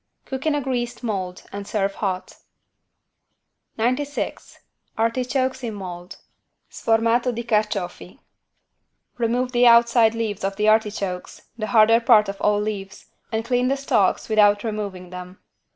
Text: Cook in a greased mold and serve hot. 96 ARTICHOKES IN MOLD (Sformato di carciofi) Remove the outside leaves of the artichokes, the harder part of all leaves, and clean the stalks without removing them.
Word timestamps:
Cook 0.25 0.47
in 0.47 0.55
a 0.55 0.61
greased 0.61 1.03
mold 1.03 1.43
and 1.51 1.67
serve 1.67 1.93
hot. 1.93 2.37
96 3.77 4.57
ARTICHOKES 4.97 5.63
IN 5.63 5.75
MOLD 5.75 6.17
(Sformato 6.71 7.31
di 7.31 7.43
carciofi) 7.43 8.17
Remove 9.19 9.51
the 9.51 9.67
outside 9.67 10.15
leaves 10.15 10.43
of 10.43 10.55
the 10.55 10.67
artichokes, 10.67 11.43
the 11.55 11.67
harder 11.67 11.99
part 11.99 12.27
of 12.29 12.41
all 12.41 12.59
leaves, 12.59 13.11
and 13.31 13.45
clean 13.45 13.67
the 13.67 13.77
stalks 13.77 14.27
without 14.27 14.63
removing 14.63 15.11
them. 15.11 15.37